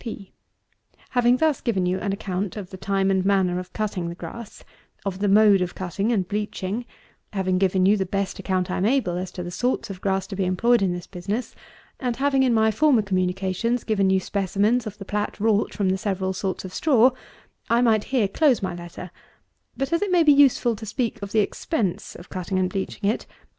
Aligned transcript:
P. 0.03 0.33
Having 1.11 1.37
thus 1.37 1.61
given 1.61 1.85
you 1.85 1.99
an 1.99 2.11
account 2.11 2.57
of 2.57 2.71
the 2.71 2.75
time 2.77 3.11
and 3.11 3.23
manner 3.23 3.59
of 3.59 3.71
cutting 3.71 4.09
the 4.09 4.15
grass, 4.15 4.63
of 5.05 5.19
the 5.19 5.27
mode 5.27 5.61
of 5.61 5.75
cutting 5.75 6.11
and 6.11 6.27
bleaching; 6.27 6.85
having 7.33 7.59
given 7.59 7.85
you 7.85 7.95
the 7.95 8.05
best 8.07 8.39
account 8.39 8.71
I 8.71 8.77
am 8.77 8.85
able, 8.87 9.15
as 9.17 9.29
to 9.33 9.43
the 9.43 9.51
sorts 9.51 9.91
of 9.91 10.01
grass 10.01 10.25
to 10.25 10.35
be 10.35 10.45
employed 10.45 10.81
in 10.81 10.91
this 10.91 11.05
business; 11.05 11.53
and 11.99 12.15
having, 12.15 12.41
in 12.41 12.51
my 12.51 12.71
former 12.71 13.03
communications, 13.03 13.83
given 13.83 14.09
you 14.09 14.19
specimens 14.19 14.87
of 14.87 14.97
the 14.97 15.05
plat 15.05 15.39
wrought 15.39 15.71
from 15.75 15.89
the 15.89 15.99
several 15.99 16.33
sorts 16.33 16.65
of 16.65 16.73
straw, 16.73 17.11
I 17.69 17.81
might 17.83 18.05
here 18.05 18.27
close 18.27 18.63
my 18.63 18.73
letter; 18.73 19.11
but 19.77 19.93
as 19.93 20.01
it 20.01 20.09
may 20.11 20.23
be 20.23 20.33
useful 20.33 20.75
to 20.77 20.85
speak 20.87 21.21
of 21.21 21.31
the 21.31 21.41
expense 21.41 22.15
of 22.15 22.27
cutting 22.31 22.57
and 22.57 22.71
bleaching, 22.71 23.01
I 23.03 23.05
shall 23.05 23.05
trouble 23.05 23.05
you 23.05 23.05
with 23.05 23.05
a 23.05 23.05
few 23.05 23.07
words 23.07 23.27
relating 23.27 23.29
to 23.29 23.33
it. 23.33 23.49